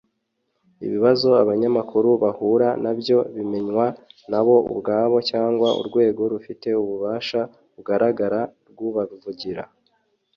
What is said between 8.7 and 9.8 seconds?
rubavugira